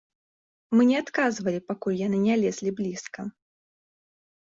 [0.77, 3.27] Мы не адказвалі, пакуль яны не лезлі блізка.